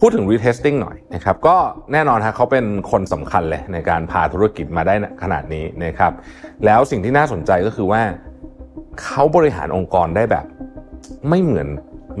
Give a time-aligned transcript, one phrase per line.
[0.00, 1.56] พูดถึง retesting หน่อยนะครับก็
[1.92, 6.12] แน่นอนฮะเขาเป็นคนสำคัญเลยในการพาธุรกิจมาได้ขนาดนี้นะครับ
[6.64, 8.02] แล้วสิ่งที่น่าสนใจก็คือว่า
[9.02, 10.44] เขาบริหารองค์กรได้แบบ
[11.28, 11.68] ไม่เหมือน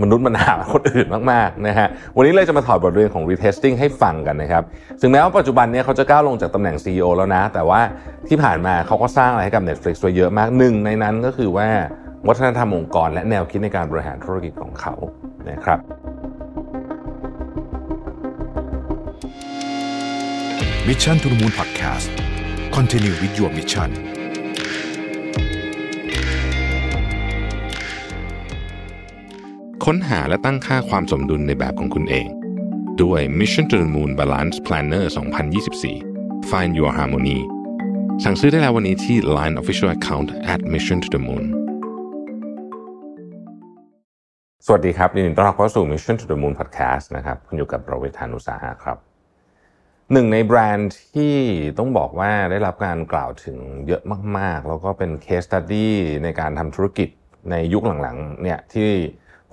[0.02, 4.62] มนุษย์มนาคนอื่นมากๆนะฮะวันนี้เลยจะมาถอดบทเรียนของ retesting ให้ฟังกันนะครับ
[5.00, 7.80] ถึงแม้ว่าปัจจุบันนี้เขาจะก้าวลงจากตำแหน่ง CEO แล้วนะ แต่ว่า
[8.28, 11.68] ที่ผ่านมาเขาก็สร้างอะไรให้กับ Netflix ไว้เยอะมากหนึ่งในนั้นก็คือว่า
[12.28, 14.94] วัฒนธรรมองค์กร และแนวคิดในการบริหารธุรกิจของเขา
[15.50, 15.78] นะครับ
[20.86, 22.08] มิชชั่นทุ the Moon Podcast
[22.76, 23.90] Continue with your mission
[29.84, 32.28] ค้นหาและตั้งค่าความสมดุลในแบบของคุณเอง
[33.02, 35.04] ด้วย Mission to the Moon Balance Planner
[35.74, 37.38] 2024 Find Your Harmony
[38.24, 41.44] สั่งซื้อได้แล้ววันนี้ที่ Line Official Account at Mission to the Moon
[44.66, 49.07] สวัสดีครับยินดีต้อนรับเข้าสู่ Mission to the Moon Podcast นะครับ คุณอยู่กับรวิศ หาญอุตสาหะครับ
[50.12, 51.34] หนึ่งในแบรนด์ที่
[51.78, 54.02] ต้องบอกว่าได้รับการกล่าวถึงเยอะ
[54.38, 55.88] มาก ๆ แล้วก็เป็น case study
[56.24, 57.08] ในการทำธุรกิจ
[57.50, 58.88] ในยุคหลังๆเนี่ยที่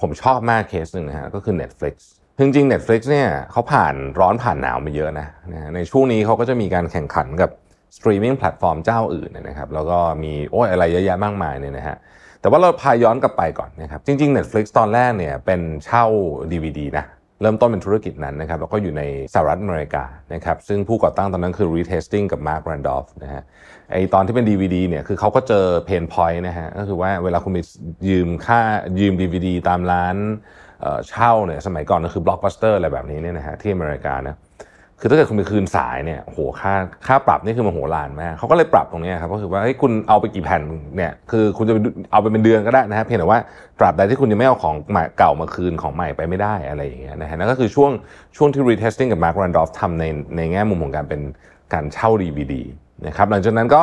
[0.01, 1.95] ผมชอบมากเคสหนึ่งนะฮะก็คือ Netflix
[2.39, 7.49] จริงๆ Netflix เนี่ยเขาผ่านร้อนผ่านหนาวมาเยอะนะนะในช่วงนี้เขาก็จะมีการแข่งขันกับ
[7.97, 11.95] streaming platform เจ้าอื่นนะครับแล้วก็มีโอ้ยอะไรเยอะแยะมากมายเนี่ยนะฮะ
[12.41, 16.05] แต่ว่าเราพาย้อนกลับไปก่อนนะครับจริงๆ Netflix ตอนแรกเนี่ยเป็นเช่า
[16.51, 17.05] DVD นะ
[17.41, 23.43] เริ่มต้นเป็นธุรกิจนั้นนะครับแล้วก็อยู่ในสหรัฐอเมริกานะครับซึ่งผู้ก่อตั้งตอนนั้นคือ Reed Hastings กับ Marc Randolph นะฮะ
[23.91, 27.59] ไอตอนที่เป็น DVD เนี่ยคือเขาก็เจอ pain point นะฮะก็คือว่าเวลาคุณไป
[28.09, 28.59] ยืมค่า
[28.99, 30.15] ยืม DVD ตามร้าน
[31.09, 34.35] เช่าเนี่ยสมัยก่อนก็คือบล็อกบัสเตอร์อะไรแบบนี้เนี่ยนะฮะที่อเมริกานะ
[34.99, 36.73] คือถ้าเกิดคุณไปคืนสายเนี่ยโหค่า
[37.07, 40.61] ค่าปรับนี่คือมโหฬารมากเขาก็เลยปรับตรงนี้ครับก็คือว่าเฮ้ยคุณเอาไปกี่แผ่น
[40.95, 41.73] เนี่ยคือคุณจะ
[42.11, 43.39] เอาไปเป็นเดือนก็ได้นะฮะเพียงแต่ว่า
[43.79, 47.91] ตราบใดที่คุณยังไม่เอาของใหม่เก่ามาคืนของใหม่ไปไม่ได้อะไรอย่างเงี้ยนะฮะนั่นก็คือช่วง
[48.35, 51.21] ช่วงที่ Reed Hastings กับ Marc Randolph ทำในในแง่มุมของการเป็น
[51.73, 52.53] การเช่า DVD
[53.07, 53.81] นะครับหลังจากนั้นก็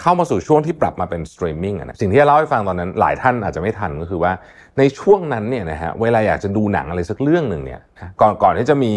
[0.00, 4.32] เข้ามาสู่ช่วงที่ปรับมาเป็นสตรีมมิ่งนะสิ่งที่จะเล่าให้ฟังตอนนั้น หลายท่านอาจจะไม่ทันก็คือว่า
[4.78, 7.80] ในช่วงนั้นเนี่ยนะฮะเวลาอยากจะดูหนังอะไรสักเรื่องหนึ่งเนี่ย
[8.20, 8.92] ก่อนก่อนที่จะมี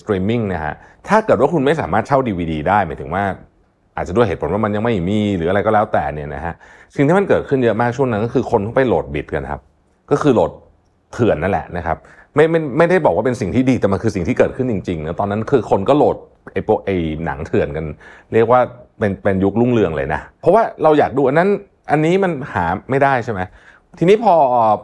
[0.00, 0.74] สตรีมมิ่งนะฮะ
[1.08, 3.24] ถ้าเกิดว่าคุณไม่สามารถเช่า DVD ได้หมายถึงว่า
[3.96, 6.54] อาจจะด้วยเหตุผลว่ามันยังไม่มีหรืออะไรก็แล้วแต่เนี่ยนะฮะ
[6.94, 9.60] สิ่งที่มันเกิดขึ้นเยอะมากช่วงนั้นก็คือคนไปโหลด bit กันครับ
[10.10, 10.52] ก็คือโหลด
[11.12, 11.96] เถื่อนนั่นแหละนะครับ
[12.38, 16.16] ไม่ไม่ไม่ได้บอกว่าเป็นสิ่งที่ดีแต่มันคือสิ่งที่เกิดขึ้นจริงๆนะตอนนั้นคือคนก็โหลด
[16.52, 17.84] ไอ้โปไอ้หนังเถื่อนกัน
[18.34, 18.60] เรียกว่า
[18.98, 21.48] เป็นเป็นยุครุ่งเรืองเลยนะ เพราะว่าเราอยากดูอันนั้น
[21.90, 23.40] อันนี้มันหาไม่ได้ใช่ไหม
[23.98, 24.34] ทีนี้พอ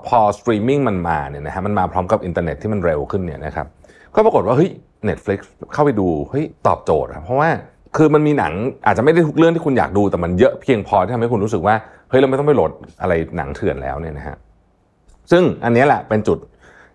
[0.07, 3.67] พอสตรีมมิ่งมันมาเนี่ยนะฮะมันมาพร้อมกับอินเทอร์เน็ตที่มันเร็วขึ้นเนี่ยนะครับ
[4.15, 4.71] ก็ปรากฏว่าเฮ้ย
[5.09, 5.41] Netflix
[5.73, 7.49] เข้าไปดูเฮ้ยตอบโจทย์เพราะว่า
[7.97, 8.53] คือมันมีหนัง
[8.87, 11.75] อาจจะไม่ได้ทุกเรื่องที่คุณอยากดูแต่มันเยอะเพียงพอที่ทำให้คุณรู้สึกว่า
[12.09, 12.71] เฮ้ยเราไม่ต้องไปโหลด
[13.03, 14.37] อะไรหนังเถื่อนแล้วเนี่ยนะฮะ
[15.31, 16.39] ซึ่งอันนี้แหละเป็นจุด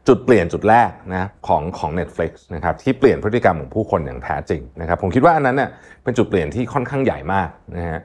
[0.09, 5.70] จุดเปลี่ยนจุดแรกนะของของ Netflix นะครับที่เปลี่ยนพฤติกรรมของผู้คนอย่างแท้จริงนะครับผมคิดว่าอันนั้นเนี่ย
[6.03, 8.00] เป็นจุดเปลี่ยนที่ค่อนข้างใหญ่มากนะฮะ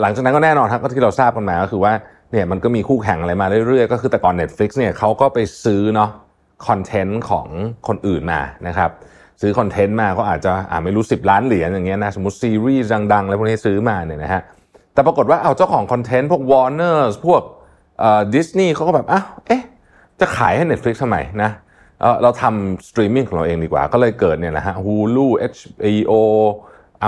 [0.00, 1.92] หลังจากนั้นก็แน่นอนครับก็ที่เราทราบกันมาก็คือว่า
[2.32, 6.10] เนี่ยมันก็มีคู่แข่งอะไรมาเรื่อยๆ ก็คือแต่ก่อน Netflix เนี่ยเขาก็ไปซื้อเนาะ
[6.66, 7.46] content ของ
[7.88, 8.90] คนอื่นมานะครับ
[9.40, 14.42] ซื้อ content มาก็อาจจะอ่าไม่รู้ 10 ล้านเหรียญอย่างเงี้ยนะสมมติซีรีส์ดังๆอะไรพวกนี้ซื้อมาเนี่ยนะฮะ
[14.94, 17.42] แต่ปรากฏว่าเอาเจ้าของ content พวก Warner พวก
[18.34, 19.62] ดิสนีย์เขาก็แบบอ้าวเอ๊ะ
[20.20, 21.50] จะขายให้ Netflix ทำไมนะ
[22.22, 26.12] เราทำสตรีมมิ่งของเราเองดีกว่า ก็เลยเกิดเนี่ยนะฮะ Hulu HBO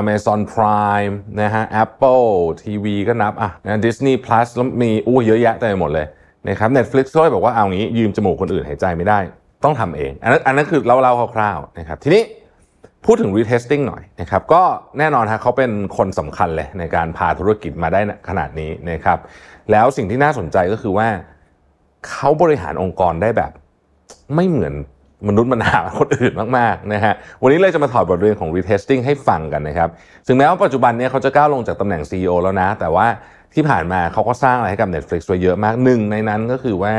[0.01, 2.31] Amazon Prime นะฮะ Apple
[2.63, 6.07] TV ก็นับอะนะ Disney Plus แล้วมีอู้เยอะแยะเต็มไปหมดเลย
[6.49, 9.19] นะครับ Netflix ก็เลยบอกว่าเอางี้ยืมจมูกคนอื่นหายใจไม่ได้
[9.65, 12.23] ต้องทำเอง อันนั้นอันนั้นคือเล่าๆคร่าวๆนะครับทีนี้
[13.05, 14.63] พูดถึง retesting หน่อยนะครับก็
[14.99, 19.19] แน่นอนฮะเขาเป็นคนสำคัญเลยในการพาธุรกิจมาได้ขนาดนี้นะครับ
[19.71, 21.09] แล้วสิ่งที่น่าสนใจก็คือว่า
[22.09, 23.53] เขาบริหารองค์กรได้แบบ
[24.35, 24.75] ไม่เหมือน
[25.29, 29.89] มนุษย์มนาคนอื่นมากๆนะฮะวันนี้เลยจะมาถอดบทเรียนของ retesting ให้ฟังกันนะครับ
[30.27, 33.07] ถึงแม้ว่าปัจจุบันนี้เขาจะก้าวลงจากตำแหน่ง CEO แล้วนะ แต่ว่า
[33.55, 36.95] ที่ผ่านมาเขาก็สร้างอะไรให้กับ Netflix ไว้เยอะมากหนึ่งในนั้นก็คือว่า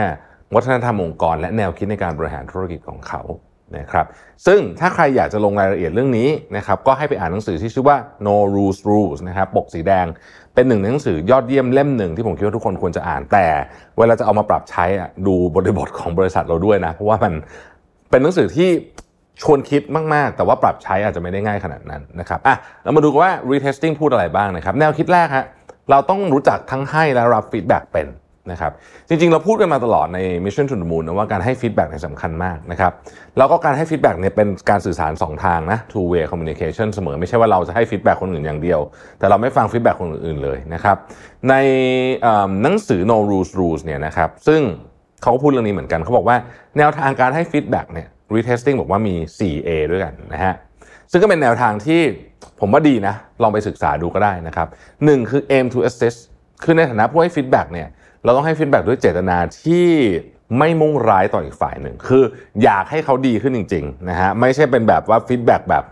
[0.56, 3.22] วัฒนธรรมองค์กรและแนวคิดในการบริหารธุรกิจของเขา
[3.78, 4.06] นะครับ
[4.46, 7.98] ซึ่งถ้าใครอยากจะลงรายละเอียดเรื่องนี้นะครับก็ให้ไปอ่านหนังสือที่ชื่อว่า
[8.28, 10.06] No Rules Rules นะครับปกสีแดง
[10.54, 13.48] เป็นหนึ่งในหนังสือยอดเยี่ยมเล่มหนึ่งที่ผมคิดว่าทุกคนควรจะอ่านแต่
[13.98, 14.86] เวลาจะเอามาปรับใช้
[15.28, 17.34] ดูบริบทของบริษัทเราด้วยนะ เพราะว่ามัน
[18.10, 18.69] เป็นหนังสือที่
[19.42, 19.81] ชวนคิด
[20.13, 25.45] มาก ๆ แต่ว่าปรับใช้อาจจะไม่ได้ง่ายขนาดนั้นนะครับอะเรามาดูกันว่า Reed Hastings พูดอะไรบ้างนะครับ แนวคิดแรกฮะ
[25.89, 28.07] เราต้องรู้จักทั้งให้และรับ feedback เป็น
[28.51, 28.71] นะครับ
[29.07, 32.94] จริงๆ เราพูดกันมาตลอดใน Mission to the Moon นะว่าการให้ feedback เนี่ยสำคัญมากนะครับ
[33.38, 38.80] แล้วก็การให้ feedback เนี่ยเป็นการสื่อสาร 2 ทางนะ two way communication เสมอไม่ใช่ว่าเราจะให้ feedback คนอื่นอย่างเดียว
[39.19, 40.97] แต่เราไม่ฟัง feedback คนอื่นเลยนะครับ
[41.50, 41.56] ใน
[42.63, 44.62] หนังสือ no rules rules เนี่ยนะครับซึ่ง
[45.21, 46.38] เขาก็พูดเรื่องนี้เหมือนกันเขาบอกว่า
[46.77, 50.53] แนวทางการให้ feedback เนี่ย Reed Hastings บอกว่ามี 4A ด้วยกันนะฮะ
[51.12, 52.01] ซึ่งก็เป็นแนวทางที่
[52.59, 54.68] ผมว่าดีนะลองไปศึกษาดูก็ได้นะครับ
[55.06, 56.19] หนึ่งคือ aim to assist
[56.63, 57.88] คือในฐานะผู้ให้ feedback เนี่ย
[58.25, 59.88] เราต้องให้ feedback ด้วยเจตนาที่
[60.57, 62.24] ไม่มุ่งร้ายต่ออีกฝ่ายหนึ่ง คือ
[62.63, 65.83] อยากให้เขาดีขึ้นจริงๆนะฮะไม่ใช่เป็นแบบว่า feedback แบบ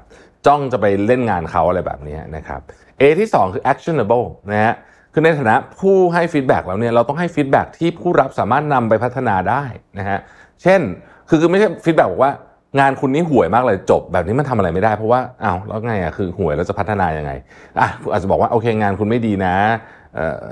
[0.45, 2.61] จ้องจะไปเล่นงานเขาอะไรแบบนี้นะครับ
[2.99, 4.73] A ที่ 2 คือ actionable นะฮะ
[5.13, 9.63] คือในฐานะผู้ให้ feedback แล้วเนี่ยเราต้องให้ feedback ที่ผู้รับสามารถนำไปพัฒนาได้
[9.99, 10.19] นะฮะ
[10.63, 10.81] เช่น
[11.29, 12.33] คือคือไม่ใช่ feedback บอกว่า
[12.79, 17.31] งานคุณนี่ห่วยมากเลยจบ แบบนี้มันทำอะไรไม่ได้เพราะว่าอ้าวแล้วไงอะคือห่วยแล้วจะพัฒนายังไง
[17.79, 19.55] อะอาจจะบอกว่าโอเคงานคุณไม่ดีนะ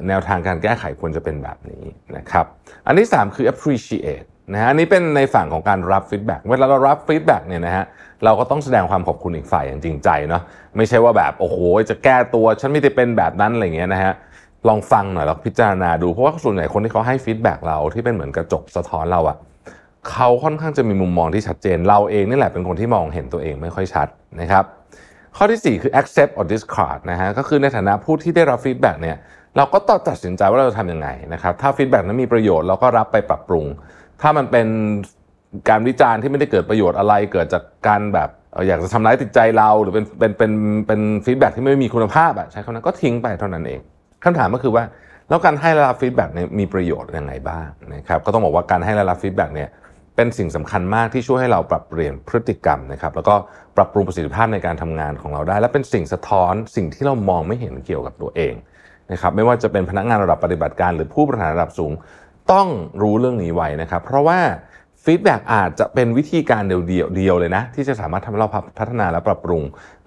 [0.07, 1.83] แนวทางการแก้ไขควรจะเป็นแบบนี้
[2.17, 2.45] นะครับ
[2.87, 7.85] อันที่ 3 คือ appreciate นะฮะอันนี้เป็นในฝั่งของการรับ feedback เวลาเรารับ feedback เนี่ยนะฮะ
[8.23, 10.41] เราก็ต้องแสดงความขอบคุณอีกฝ่ายอย่างจริงใจเนาะ
[10.77, 11.57] ไม่ใช่ว่าแบบโอ้โห
[11.89, 14.13] จะแก้ตัวฉันไม่ได้เป็นแบบนั้นอะไรเงี้ยนะฮะ
[14.67, 19.37] ลองฟังหน่อยแล้วพิจารณาดูเพราะว่าส่วนใหญ่คนที่เขาให้ feedback เราที่เป็นเหมือนกระจกสะท้อนเราอะ
[20.11, 24.07] เขาค่อนข้างจะมีมุมมองที่ชัดเจน เราเองนี่แหละเป็นคนที่มองเห็นตัวเองไม่ค่อยชัด
[24.41, 24.65] นะครับ
[25.37, 29.17] ข้อที่ 4 คือ accept or discard นะฮะก็คือในฐานะผู้ที่ได้รับ feedback เนี่ย
[29.57, 33.65] เราก็ต้องตัดสินใจว่าเราจะทำยังไงนะครับถ้า feedback นั้นมีประโยชน์เราก็รับไปปรับปรุง
[34.21, 34.67] ถ้ามันเป็น
[35.69, 38.29] การวิจารณ์ที่ไม่ได้เกิดประโยชน์อะไรเกิดจากการแบบ
[38.67, 40.51] อยากจะทำร้ายจิตใจเราหรือเป็นเป็นเป็น
[40.87, 43.79] เป็น feedback ที่ไม่มีคุณภาพอะใช้คำนั้นก็ทิ้งไปเท่านั้นเอง
[44.23, 44.83] คำถามก็คือว่า
[45.29, 49.69] แล้วการให้และรับ feedback เนี่ยมีประโยชน์ยังไงบ้างนะครับก็ต้องบอกว่าการให้และรับ feedback เนี่ย
[50.15, 53.35] เป็นสิ่งสำคัญมากที่ช่วยให้เราปรับเปลี่ยนพฤติกรรมนะครับแล้วก็
[53.77, 58.53] ปรับปรุงประสิทธิภาพในการทำงานของเราได้ และเป็นสิ่งสะท้อนสิ่งที่เรามองไม่เห็นเกี่ยวกับตัวเอง
[59.11, 61.91] นะครับไม่ว่าจะเป็นพนักงานระดับปฏิบัติการหรือผู้บริหารระดับสูง
[62.51, 62.67] ต้อง
[63.01, 64.39] รู้เรื่องนี้ไว้นะครับ เพราะว่า
[65.03, 66.81] feedback อาจจะเป็นวิธีการเดียว
[67.15, 68.49] เดียวเลยนะ ที่จะสามารถทำให้เรา
[68.79, 69.61] พัฒนาและปรับปรุง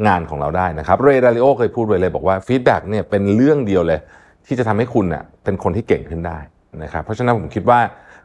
[0.06, 4.00] งานของเราได้นะครับเรย์ ดาลิโอเคยพูดไว้เลยบอกว่า feedback เนี่ยเป็นเรื่องเดียวเลย
[4.46, 6.38] ที่จะทำให้คุณเนี่ยเป็นคนที่เก่งขึ้นได้
[6.82, 7.80] นะครับเพราะฉะนั้นผมคิดว่า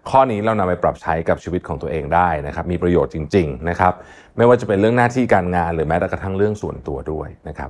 [0.10, 3.94] ข้อนี้เรานำไปปรับใช้กับชีวิตของตัวเองได้นะครับมีประโยชน์จริงๆนะครับ
[4.38, 7.70] ไม่ว่าจะเป็นเรื่องหน้าที่การงานหรือแม้แต่กระทั่งเรื่องส่วนตัวด้วยนะครับ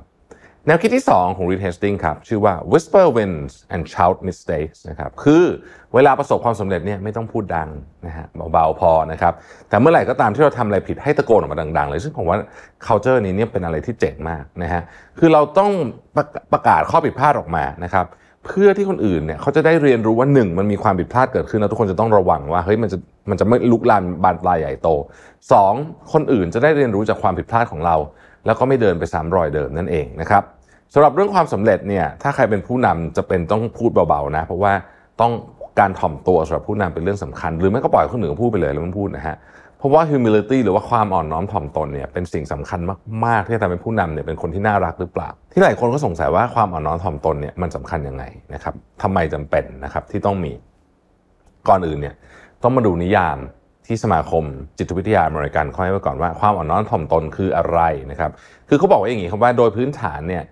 [0.66, 5.44] แนวคิดที่ 2 ของ Reed Hastings ครับ ชื่อว่า whisper wins and shout mistakes นะครับคือ
[5.94, 7.68] เวลาประสบความสำเร็จเนี่ยไม่ต้องพูดดัง
[8.06, 9.32] นะฮะเบาๆพอนะครับ
[9.68, 12.38] แต่เมื่อไหร่ก็ตามที่เราทำอะไรผิดให้ตะโกนออกมาดัง ๆ เลย ซึ่งผมว่า
[12.86, 14.82] culture นี้เนี่ยเป็นอะไรที่เจ๋งมากนะฮะ
[15.18, 15.70] คือเราต้อง
[16.16, 18.06] ประประกาศข้อผิดพลาดออกมานะครับ
[18.46, 22.98] เพื่อที่คนอื่นเนี่ยเขาจะได้เรียนรู้ว่าหนึ่งมันมีความผิดพลาดเกิดขึ้นแล้วทุกคนจะต้องระวังว่าเฮ้ยมันจะ
[23.30, 24.88] มันจะไม่ลุกลามบานปลายใหญ่โต
[25.52, 25.72] สอง
[26.12, 27.96] คนอื่นจะได้เรียนรู้จากความผิดพลาดของเรา
[28.46, 30.42] แล้วก็ไม่เดินไปซ้ำรอยเดิมนั่นเองนะครับ
[30.94, 34.72] สำหรับเรื่องความสำเร็จเนี่ยถ้าใครเป็นผู้นำจะเป็นต้องพูดเบาๆนะ เพราะว่า
[35.20, 35.32] ต้อง
[35.80, 39.36] การถ่อมตัวสำหรับผู้นำเป็นเรื่องสำคัญ หรือไม่ก็ปล่อยคนอื่นพูดไปเลยแล้วมันพูดนะฮะ
[39.78, 42.80] เพราะว่า humility หรือว่าความอ่อนน้อมถ่อมตนเนี่ยเป็นสิ่งสำคัญ
[43.24, 50.52] มากๆที่จะทำให้ผู้นำเนี่ยเป็นคนที่น่ารักหรือเปล่า ที่หลายคนก็สงสัยว่าความอ่อนน้อมถ่อมตนเนี่ยมันสำคัญยังไงนะครับทำไมจำเป็นนะครับที่ต้องมี
[51.68, 52.14] ก่อนอื่นเนี่ย
[52.62, 53.38] ต้องมาดูนิยาม
[53.90, 54.44] ที่สมาคม
[54.78, 58.30] จิตวิทยาอเมริกันเขาให้ไว้ก่อนว่าความอ่อนน้อมถ่อมตนคืออะไรนะครับ
[58.68, 60.44] คือเขาบอกว่าอย่างนี้ครับว่าโดยพื้นฐานเนี่ย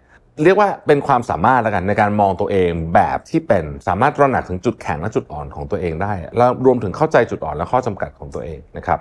[0.45, 8.99] เรียกว่าเป็นความสามารถแล้วกันในการมองตัวเองแบบที่เป็นสามารถตระหนักถึงจุดแข็งและจุดอ่อนของตัวเองได้ แล้วรวมถึงเข้าใจจุดอ่อนและข้อจำกัดของตัวเองนะครับ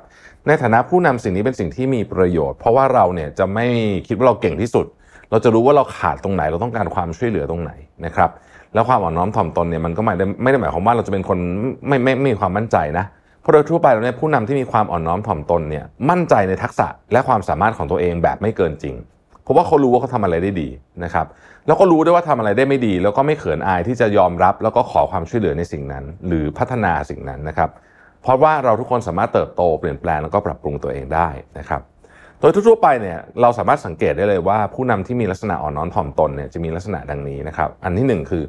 [0.48, 3.66] ในฐานะผู้นำสิ่งนี้เป็นสิ่งที่มีประโยชน์ เพราะว่าเราเนี่ยจะไม่
[4.08, 4.86] คิดว่าเราเก่งที่สุด
[5.32, 7.72] เราจะรู้ว่าเราขาดตรงไหน เราต้องการความช่วยเหลือตรงไหน
[8.06, 8.30] นะครับ
[8.74, 11.38] แล้วความอ่อนน้อมถ่อมตนเนี่ยมันก็ไม่ได้ไม่ได้หมายความว่าเราจะเป็นคน
[11.88, 13.06] ไม่ไม่ไม่มีความมั่นใจนะ
[13.42, 18.96] เพราะโดยทั่วไปแล้วเนี่ยผู้นำที่มีความอ่อนน้อมถ่อมตนเนี่ยมั่นใจในทักษะและความสามารถของตัวเองแบบไม่เกินจริง
[19.44, 20.70] เพราะว่าเขารู้ว่าเขาทำอะไรได้ดี
[21.04, 21.26] นะครับ
[21.68, 27.70] แล้วก็รู้ด้วยว่าทำอะไรได้ไม่ดี แล้วก็ไม่เขินอายที่จะยอมรับ แล้วก็ขอความช่วยเหลือในสิ่งนั้น หรือพัฒนาสิ่งนั้นนะครับ
[28.22, 31.30] เพราะว่าเราทุกคนสามารถเติบโตเปลี่ยนแปลงแล้วก็ปรับปรุงตัวเองได้
[31.60, 31.82] นะครับ
[32.40, 38.44] โดยทั่วไปเนี่ยเราสามารถสังเกตได้เลยว่าผู้นำที่มีลักษณะอ่อนน้อมถ่อมตนเนี่ยจะมีลักษณะดังนี้นะครับอันที่ 1 คือ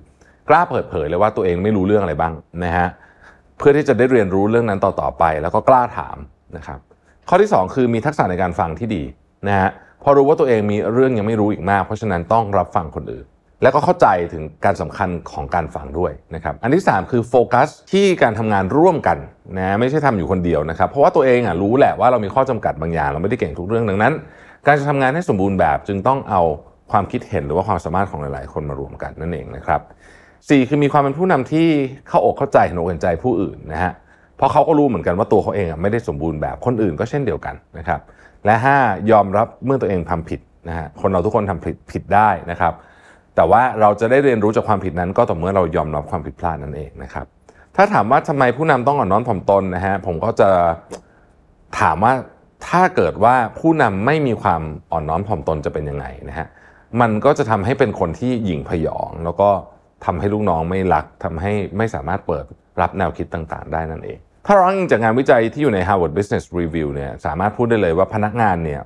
[0.49, 2.33] กล้าเปิดเผยเลยว่าตัวเองไม่รู้เรื่องอะไรบ้าง
[2.65, 2.89] นะฮะ
[3.59, 6.17] เพื่อที่จะได้เรียนรู้เรื่องนั้นต่อๆไป แล้วก็กล้าถาม
[6.57, 6.79] นะครับ
[7.29, 9.03] ข้อที่ 2 คือมีทักษะในการฟังที่ดี
[9.49, 9.71] นะฮะ
[10.03, 13.27] พอรู้ว่าตัวเองมีเรื่องยังไม่รู้อีกมาก เพราะฉะนั้นต้องรับฟังคนอื่น
[13.63, 19.19] แล้วก็เข้าใจถึงการสำคัญของการฟังด้วยนะครับอันที่ 3 คือโฟกัสที่การทำงานร่วมกัน
[19.59, 24.13] นะไม่ใช่ทำอยู่คนเดียวนะครับเพราะว่าตัวเองอะรู้แหละว่าเรามีข้อจำกัดบางอย่างเราไม่ได้เก่งทุกเรื่องดังนั้น
[24.67, 26.43] การจะทำงานให้สมบูรณ์แบบจึงต้องเอา
[26.91, 29.81] ความคิดเห็นหรือว่าความสามารถของหลาย ๆ คนมารวมกันนั่นเองนะครับ
[30.49, 31.67] สี่คือมีความเป็นผู้นำที่
[32.09, 33.93] เข้าอกเข้าใจเห็นอกเห็นใจผู้อื่นนะฮะ
[34.37, 38.01] เพราะเขาก็รู้เหมือนกันว่าตัวเขาเองไม่ได้สมบูรณ์แบบคนอื่นก็เช่นเดียวกันนะครับ
[38.45, 42.73] และ 5 ยอมรับเมื่อตัวเองทำผิดนะฮะคนเราทุกคนทำผิดผิดได้นะครับ
[43.37, 47.27] แต่ว่าเราจะได้เรียนรู้จากความผิดนั้น ก็ต่อเมื่อเรายอมรับความผิดพลาดนั่นเองนะครับ
[47.77, 50.49] ถ้าถามว่าทำไมผู้นำต้องอ่อนน้อมถ่อมตนนะฮะผมก็จะ
[51.81, 52.13] ถามว่า
[52.69, 56.47] ถ้าเกิดว่าผู้นำไม่มีความอ่อนน้อมถ่อมตนจะเป็นยังไงนะฮะ
[57.01, 59.51] มันก็จะทำให้เป็นคนที่หยิ่งพยองแล้วก็
[60.05, 62.45] ทำให้ลูกน้องไม่รักทำให้ไม่สามารถเปิด
[62.81, 68.81] รับแนวคิดต่างๆ ได้นั่นเอง ถ้าเราอ้างอิงจากงานวิจัยที่อยู่ใน Harvard Business Review เนี่ยสามารถพูดได้เลยว่าพนักงานเนี่ย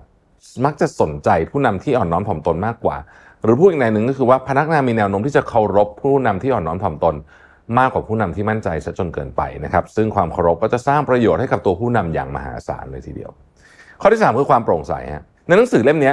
[0.65, 2.97] มักจะสนใจผู้นำที่อ่อนน้อมถ่อมตนมากกว่า
[3.43, 7.15] หรือพูดอีกในหนึ่งก็คือว่าพนักงานมีแนวโน้มที่จะเคารพผู้นำที่อ่อนน้อมถ่อมตน
[7.79, 13.31] มากกว่าผู้นำที่มั่นใจซะจนเกินไปนะครับซึ่งความเคารพก็จะสร้างประโยชน์ให้กับตัวผู้นำอย่างมหาศาลเลยทีเดียว
[14.01, 16.13] ข้อที่ 3 คือความโปร่งใสฮะในหนังสือเล่มนี้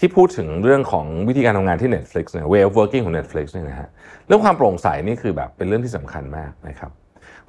[0.00, 3.88] ที่พูดถึงเรื่องของวิธีการทำงานที่ Netflix เนี่ย way of working ของ Netflix เนี่ยนะฮะ
[4.26, 6.90] เรื่องความโปร่งใสนี่คือแบบเป็นเรื่องที่สำคัญมากนะครับ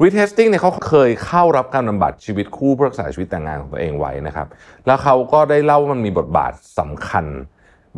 [0.01, 4.47] retesting เนี่ยเขาเคยเข้ารับการบำบัดชีวิตคู่เพื่อรักษาชีวิตแต่งงานของตัวเองไว้นะครับ
[4.87, 7.25] แล้วเขาก็ได้เล่าว่ามันมีบทบาทสำคัญ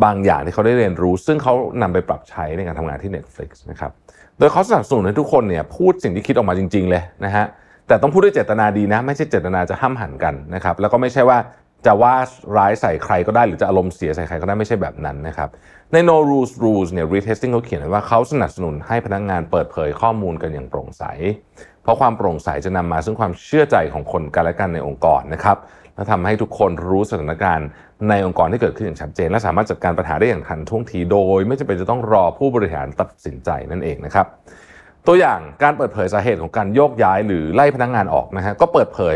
[0.03, 3.91] บางอย่างที่เขาได้เรียนรู้ ซึ่งเขานำไปปรับใช้ในการทำงานที่ Netflix นะครับ
[4.37, 7.45] โดยเขาสนับสนุนให้ทุกคนเนี่ยพูดสิ่งที่คิดออกมาจริง ๆ เลยนะฮะ
[7.87, 11.37] แต่ต้องพูดด้วยเจตนาดีนะ ไม่ใช่เจตนาจะห้ามหันกันนะครับ แล้วก็ไม่ใช่ว่า
[11.85, 12.15] จะว่า
[12.57, 15.49] ร้ายใส่ใครก็ได้หรือจะอารมณ์เสียใส่ใครก็ได้ไม่ใช่แบบนั้นนะครับ
[15.93, 21.03] ใน no rules rules เนี่ย retesting เขาเขียนว้ว่าเขาสนับสนุนให้พนักงานเปิดเผยข้อมูลกันอย่างโปร่งใส
[21.83, 25.57] เพราะความโปร่งใสจะนำมาซึ่งความเชื่อใจของคนกันและกันในองค์กรนะครับ
[25.95, 27.67] และทำให้ทุกคนรู้สถานการณ์
[28.09, 34.27] ในองค์กรที่เกิดขึ้นอย่างชัดเจน และสามารถจัดการปัญหาได้อย่างทันท่วงทีโดย ไม่จำเป็นจะต้องรอผู้บริหารตัดสินใจนั่นเองนะครับ
[35.07, 39.15] ตัวอย่างการเปิดเผยสาเหตุของการโยกย้ายหรือไล่พนักงานออกนะฮะก็เปิดเผย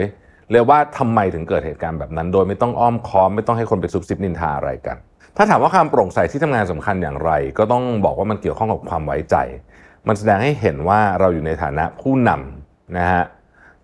[0.51, 4.97] เลยว่าทำไมถึงเกิดเหตุการณ์แบบนั้น โดยไม่ต้องอ้อมค้อมไม่ต้องให้คนไปซุบซิบนินทาอะไรกัน
[5.37, 9.35] ถ้าถามว่าความโปร่งใสที่ทำงานสำคัญอย่างไร ก็ต้องบอกว่ามันเกี่ยวข้องกับความไว้ใจ
[10.07, 13.23] มันแสดงให้เห็นว่าเราอยู่ในฐานะผู้นำนะฮะ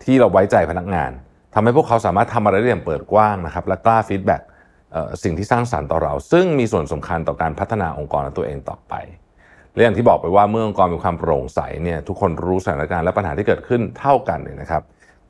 [0.03, 1.11] ที่เราไว้ใจพนักงาน
[1.53, 4.41] ทำให้พวกเขาสามารถทำอะไรได้อย่างเปิดกว้างนะครับและกล้า feedback
[5.23, 8.93] สิ่งที่สร้างสรรค์ต่อเรา ซึ่งมีส่วนสำคัญต่อการพัฒนาองค์กรและตัวเองต่อไป
[9.73, 14.81] และอย่างที่บอกไปว่าเมื่อองค์กรมีความโปร่งใสเนี่ยทุกคนรู้สถานการณ์และปัญหาที่เกิดขึ้นเท่ากันเนี่ยนะครับ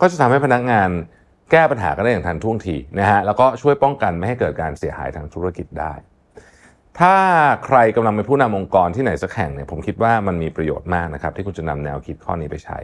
[0.02, 0.90] ก็จะทำให้พนักงาน
[1.52, 5.94] แก้ปัญหากันได้อย่างทันท่วงทีนะฮะแล้วก็ช่วยป้องกันไม่ให้เกิดการเสียหายทางธุรกิจได้
[7.00, 7.16] ถ้า
[7.66, 12.80] ใครกำลังเป็นผู้นำองค์กรที่ไหนสักแห่งเนี่ยผมคิดว่ามันมีประโยชน์มากนะครับที่คุณจะนำแนวคิดข้อนี้ไปใช้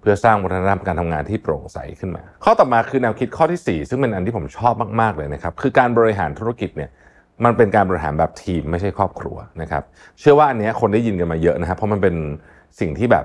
[0.00, 6.90] เพื่อสร้างวัฒนธรรมการทำงานที่โปร่งใสขึ้นมา ข้อต่อมาคือแนวคิดข้อที่ 4 ซึ่งเป็นอันที่ผมชอบมากๆเลยนะครับคือการบริหารธุรกิจเนี่ย
[7.44, 9.82] มันเป็นการบริหารแบบทีมไม่ใช่ครอบครัวนะครับ
[10.20, 12.14] เชื่อว่าอันนี้คนได้ยินกันมาเยอะนะครับเพราะมันเป็น
[12.80, 13.24] สิ่งที่แบบ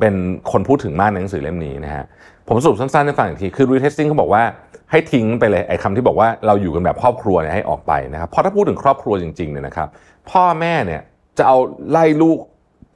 [0.00, 0.14] เป็น
[0.52, 2.04] คนพูดถึงมากในหนังสือเล่มนี้นะฮะ
[2.48, 4.42] ผมสรุปสั้นๆให้ฟังอีกที คือ retesting เขาบอกว่า
[4.90, 9.88] ให้ทิ้งไปเลยไอ้คำที่บอกว่าเราอยู่กันแบบครอบครัวเนี่ยให้ออกไปนะครับเพราะถ้าพูดถึงครอบครัวจริงๆเนี่ยนะครับ
[10.30, 11.02] พ่อแม่เนี่ย
[11.38, 11.56] จะเอา
[11.90, 12.38] ไล่ลูก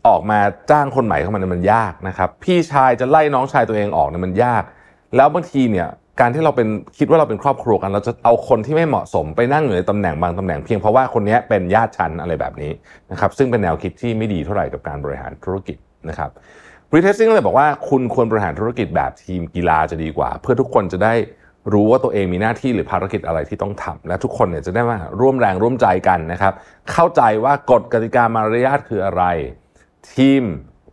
[0.08, 4.62] ออกมาจ้างคนใหม่เข้ามาเนี่ยมันยากนะครับพี่ชายจะไล่น้องชายตัวเองออกเนี่ยมันยาก
[5.16, 5.88] แล้วบางทีเนี่ย
[6.20, 12.70] การที่เราเป็นคิดว่าเราเป็นครอบครัวกัน เราจะเอาคนที่ไม่เหมาะสมไปนั่งอยู่ในตำแหน่งบางตำแหน่งเพียงเพราะว่าคนนี้เป็นญาติชั้นอะไรแบบนี้
[13.10, 15.76] นะครับซึ่งเป็นแนวคิดที่ไม่ดีเท่าไหร่กับการบริหารธุรกิจ
[16.08, 16.30] นะครับ
[16.95, 21.14] retesting เลยบอกว่าคุณควรบริหารธุรกิจแบบทีมกีฬาจะดีกว่า เพื่อทุกคนจะได้
[21.73, 26.52] รู้ว่าตัวเองมีหน้าที่หรือภารกิจอะไรที่ต้องทำและทุกคนเนี่ยจะได้มาร่วมแรงร่วมใจกันนะครับ
[26.93, 29.23] เข้าใจว่ากฎกติกามารยาทคืออะไร
[30.14, 30.43] ทีม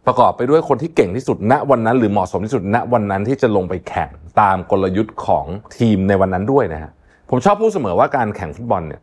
[0.07, 4.09] ประกอบไปด้วยคนที่เก่งที่สุดณวันนั้น หรือเหมาะสมที่สุดณวันนั้นที่จะลงไปแข่ง
[4.41, 5.45] ตามกลยุทธ์ของ
[5.77, 6.91] ทีมในวันนั้นด้วยนะฮะ
[7.29, 9.01] ผมชอบพูดเสมอว่าการแข่งฟุตบอลเนี่ย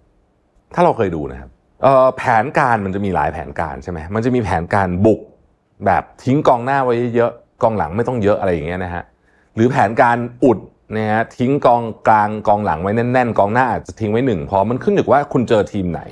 [0.74, 1.50] ถ้าเราเคยดูนะครับ
[2.16, 5.20] แผนการมันจะมีหลายแผนการใช่ไหมมันจะมีแผนการบุก
[5.86, 7.32] แบบทิ้งกองหน้าไว้เยอะ
[7.62, 9.04] กองหลังไม่ต้องเยอะอะไรอย่างเงี้ยนะฮะ
[9.54, 10.58] หรือแผนการอุด
[10.96, 16.02] นะฮะทิ้งกองกลางกองหลังไว้แน่นๆ กองหน้าอาจจะทิ้งไว้หนึ่งพอมันขึ้นอยู่ว่าคุณเจอทีมไหน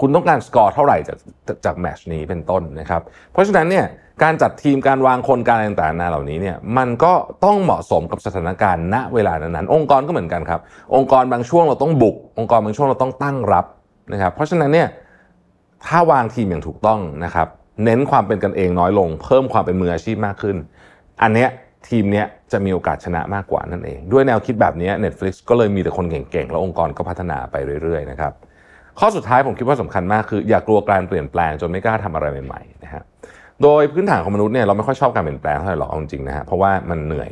[0.00, 1.18] คุณต้องการสกอร์เท่าไหร่จาก
[1.64, 3.84] จากแมชนี้เป็นต้นนะครับ เพราะฉะนั้นเนี่ย
[4.22, 7.12] การจัดทีมการวางคนการต่างๆนาเหล่านี้เนี่ยมันก็
[7.44, 10.60] ต้องเหมาะสมกับสถานการณ์ณเวลานั้นๆองค์กรก็เหมือนกันครับ
[10.94, 13.66] องค์กรบางช่วงเราต้องบุก องค์กรบางช่วงเราต้องตั้งรับ
[14.12, 14.88] นะครับ เพราะฉะนั้นเนี่ย
[15.86, 17.48] ถ้าวางทีมอย่างถูกต้องนะครับ
[17.84, 20.56] เน้นความเป็นกันเองน้อยลง เพิ่มความเป็นมืออาชีพมากขึ้น
[21.22, 21.48] อันเนี้ย
[21.88, 28.32] ทีมเนี้ยจะมีโอกาสชนะมากกว่านั่นเอง ด้วยแนวคิดแบบนี้ Netflix ก็เลยมีแต่คนเก่งๆ แล้วองค์กรก็พัฒนาไปเรื่อยๆนะครับ
[28.98, 33.02] ข้อสุดท้ายผมคิดว่าสำคัญมากคือ อย่ากลัวการเปลี่ยนแปลงจนไม่กล้าทำอะไรใหม่ๆนะฮะ
[33.62, 37.28] โดยพื้นฐานของมนุษย์เนี่ยเราไม่ค่อยชอบการเปลี่ยนแปลงเท่าไหร่หรอกจริงๆนะฮะเพราะว่ามันเหนื่อย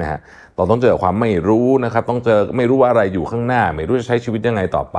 [0.00, 0.18] นะฮะ
[0.56, 4.98] เราต้องเจอความไม่รู้นะครับ ต้องเจอไม่รู้ว่าอะไรอยู่ข้างหน้า ไม่รู้จะใช้ชีวิตยังไงต่อไป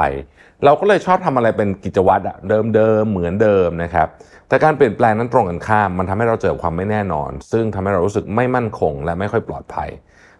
[0.66, 4.08] เราก็เลยชอบทำอะไรเป็นกิจวัตรอะเดิมเหมือนเดิมนะครับ
[4.48, 9.90] แต่การเปลี่ยนแปลงนั้นตรงกันข้าม มันทำให้เราเจอความไม่แน่นอน ซึ่งทำให้เรารู้สึกไม่มั่นคง และไม่ค่อยปลอดภัย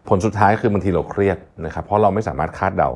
[0.08, 2.90] ผลสุดท้ายคือบางทีเราเครียดนะครับเพราะเราไม่สามารถคาดเดา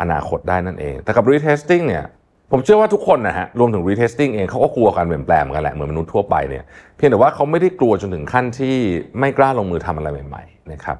[0.00, 2.04] อนาคตได้นั่นเอง แต่กับ retesting เนี่ย
[2.50, 6.64] ผมเชื่อว่าทุกคนนะฮะรวมถึง retesting เองเขาก็กลัวการเปลี่ยนแปลงเหมือนกันแหละเหมือนมนุษย์ทั่วไปเนี่ย
[6.96, 8.76] เพียงแต่ว่าเขาไม่ได้กลัวจนถึงขั้นที่
[9.18, 10.98] ไม่กล้าลงมือทำอะไรใหม่ๆนะครับ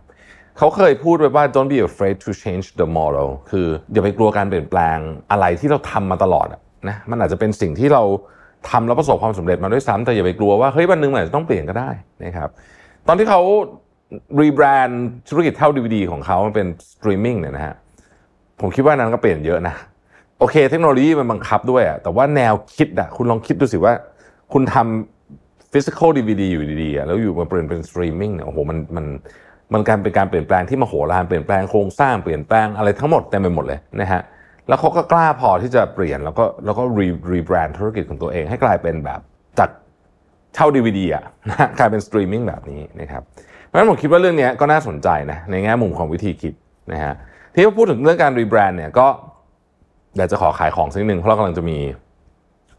[0.59, 4.99] เขาเคยพูดไว้ว่า don't be afraid to change the model คืออย่าไปกลัวการเปลี่ยนแปลง
[5.31, 6.47] อะไรที่เราทำมาตลอด
[6.89, 8.03] นะมันอาจจะเป็นสิ่งที่เรา
[8.71, 11.91] ทำแล้วประสบความสำเร็จมาด้วยซ้ำแต่อย่าไปกลัวว่าเฮ้ยวันหนึ่งมันอาจจะต้องเปลี่ยนก็ได้
[12.25, 12.49] นะครับ
[13.09, 13.41] ตอนที่เขา
[14.41, 17.75] รีแบรนด์ธุรกิจเท่า DVD ของเขามันเป็นสตรีมมิ่งเนี่ยนะฮะ
[18.61, 19.75] ผมคิดว่านั้นก็เปลี่ยนเยอะนะ
[20.39, 23.93] โอเค เทคโนโลยีมันบังคับด้วยอะแต่ว่าแนวคิดอะคุณลองคิดดูสิว่า
[24.53, 29.07] คุณทำ physical DVD อยู่ดีๆแล้วอยู่มาเปลี่ยนเป็นสตรีมมิ่งเนี่ยโอ้โหมันมัน
[29.73, 34.23] มันการเป็นการเปลี่ยนแปลงที่มโหฬารเปลี่ยนแปลงโครงสร้างเปลี่ยนแปลงอะไรทั้งหมดเต็มไปหมดเลยนะฮะ
[34.69, 39.21] แล้วเขาก็กล้าพอที่จะเปลี่ยนแล้วก็แล้วก็ re rebrand ธุรกิจของตัวเองให้กลายเป็นแบบ
[39.59, 39.71] จาก
[40.55, 43.23] เช่าดีวดีอะนะกลายเป็นสตรีมมิ่งแบบนี้นะครับ
[43.67, 46.55] เพราะฉะนั้นผมคิดว่าเรื่องนี้ก็น่าสนใจนะในแง่มุมของวิธีคิด
[46.93, 47.15] นะฮะ
[47.55, 49.07] ที่พูดถึงเรื่องการ rebrand เนี่ยก็
[50.17, 51.79] อยากจะขอขายของสักนิดนึงเพราะเรากำลังจะมี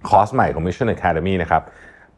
[0.09, 1.63] คอร์สใหม่ของ Mission Academy นะครับ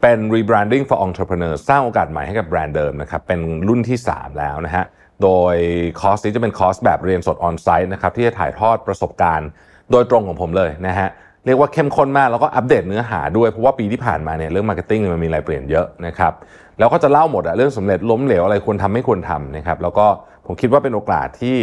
[0.02, 4.86] เป็น rebranding for entrepreneurs สร้างโอกาสใหม่ให้กับแบรนด์เดิมนะครับ เป็นรุ่นที่ 3 แล้วนะฮะ
[5.24, 5.56] โดย
[6.00, 9.50] คอร์สนี้จะเป็นคอร์สแบบเรียนสด onsite นะครับ ที่จะถ่ายทอดประสบการณ์
[9.92, 11.10] โดยตรงของผมเลยนะฮะ
[11.46, 16.34] เรียกว่าเข้มข้นมาก แล้วก็อัปเดตเนื้อหาด้วย เพราะว่าปีที่ผ่านมาเนี่ยเรื่อง marketing มันมีอะไรเปลี่ยนเยอะนะครับ
[16.80, 20.06] แล้วก็จะเล่าหมดอะเรื่องสำเร็จล้มเหลวอะไรควรทำไม่ควรทำนะครับ แล้วก็
[20.46, 21.58] ผมคิดว่าเป็นโอกาสที่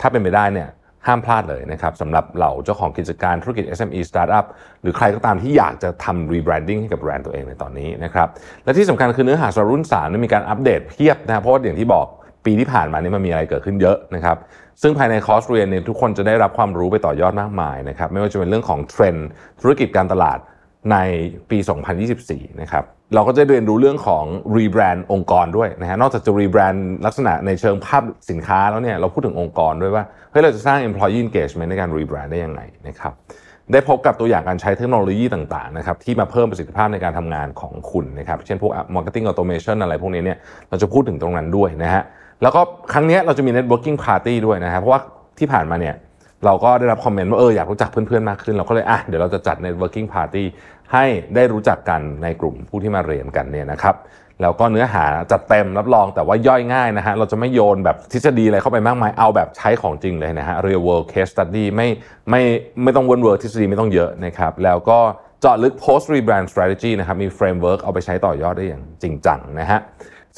[0.00, 0.68] ถ้าเป็นไปได้เนี่ย
[1.06, 4.46] ห้ามพลาดเลยนะครับสำหรับเหล่าเจ้าของกิจการธุรกิจ SME Startup
[4.82, 8.28] หรือใครก็ตามที่อยากจะทำ rebranding ให้กับแบรนด์ตัวเองในตอนนี้นะครับ
[8.64, 12.06] และที่สำคัญคือเนื้อหาสำหรับรุ่น3นั้นมีการอัปเดตเพียบนะเพราะว่าอย่างที่บอก
[12.44, 14.36] ปีที่ผ่านมานี่มันมีอะไรเกิดขึ้นเยอะนะครับ
[14.82, 19.28] ซึ่งภายในคอร์สเรียนเนี่ยทุกคนจะได้รับความรู้ไปต่อยอดมากมายนะครับไม่ว่าจะเป็นเรื่องของเทรนด์
[19.60, 20.38] ธุรกิจการตลาด
[20.92, 20.96] ใน
[21.50, 21.58] ปี
[22.10, 24.24] 2024 นะครับ เราก็จะเรียนรู้เรื่องของ
[24.56, 33.12] rebrand องค์กรด้วยนะฮะ นอกจากจะ rebrand ลักษณะในเชิงภาพสินค้าแล้วเนี่ย เราพูดถึงองค์กรด้วยว่าเฮ้ยเราจะสร้าง employee engagement ในการ rebrand ได้ยังไงนะครับ
[33.72, 40.38] ได้พบกับตัวอย่างการใช้เทคโนโลยีต่างๆนะครับที่มาเพิ่มประสิทธิภาพในการทำงานของคุณนะครับ เช่นพวก marketing automation อะไรพวกนี้เนี่ย
[40.68, 42.02] เราจะพูดถึงตรงนั้นด้วยนะฮะ
[42.42, 42.60] แล้วก็
[42.92, 45.00] ครั้งนี้เราจะมี networking party ด้วยนะครับเพราะว่า
[45.38, 45.94] ที่ผ่านมาเนี่ย
[46.44, 50.44] เราก็ได้รับคอมเมนต์ว่าเอออยากรู้จักเพื่อนๆมากขึ้น เราก็เลยอะเดี๋ยวเราจะจัด networking party
[50.92, 53.96] ให้ได้รู้จักกันในกลุ่มผู้ที่มาเรียนกันเนี่ยนะครับ
[54.42, 61.88] แล้วก็เนื้อหาจัดเต็มรับรองแต่ว่าย่อยง่ายนะฮะเราจะไม่โยนแบบทฤษฎีอะไรเข้าไปมากมายเอาแบบใช้ของจริงเลยนะฮะ real world case study ไม่
[62.30, 62.42] ไม่
[62.82, 64.98] ไม่ต้องวนเวิร์ทฤษฎีไม่ต้องเยอะนะครับแล้วก็
[65.40, 69.80] เจาะลึก post rebrand strategy นะครับมี framework เอาไปใช้ต่อยอดได้อย่างจริงจังนะฮะ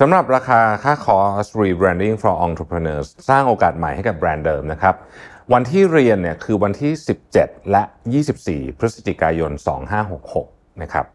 [0.01, 4.95] สำหรับราคาค่าคอร์ส rebranding for entrepreneurs สร้างโอกาสใหม่ให้กับแบรนด์เดิมนะครับ
[5.53, 6.93] วันที่เรียนเนี่ยคือวันที่
[7.33, 7.83] 17 และ
[8.31, 9.51] 24 พฤศจิกายน
[10.17, 11.07] 2566 นะครับ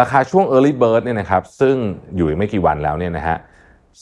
[0.00, 1.76] ราคาช่วง early bird เนี่ยนะครับซึ่ง
[2.16, 3.36] อยู่ไม่กี่วันแล้วเนี่ยนะฮะ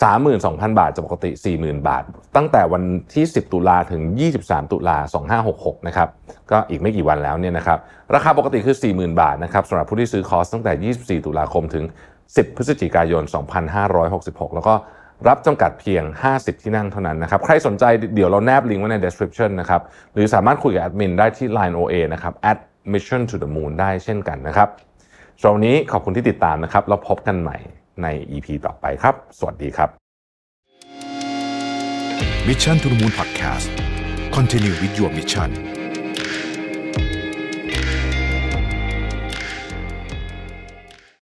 [0.07, 2.03] 32,000 บาทจากปกติ 40,000 บาท
[2.37, 2.83] ตั้งแต่วัน
[3.15, 4.03] ที่ 10 ตุลาถึง
[4.39, 6.09] 23 ตุลา2566 นะครับ
[6.51, 7.79] ก็อีกไม่กี่วันแล้วเนี่ยนะครับ
[8.15, 11.85] ราคาปกติคือ 40,000 บาทนะครับสำหรับผู้ที่ซื้อคอร์สตั้งแต่ 24 ตุลาคมถึง
[12.25, 13.23] 10 พฤศจิกายน
[13.89, 14.75] 2566 แล้วก็
[15.27, 16.03] รับจำกัดเพียง
[16.33, 19.83] 50 ที่นั่งเท่านั้นนะครับ ใครสนใจเดี๋ยวเราแนบลิงก์ไว้ใน description นะครับ
[20.15, 22.59] หรือสามารถคุยกับแอดมินได้ที่ Line OA นะครับ at
[22.93, 24.69] mission to the moon ได้เช่นกันนะครับ
[25.41, 27.57] สำหรับวันนี้ขอบคุณที่ติดตามนะครับ แล้วพบกันใหม่
[28.03, 29.89] ใน EP ต่อไปครับ สวัสดีครับ
[32.49, 33.69] Mission to the Moon Podcast
[34.37, 35.78] Continue with your mission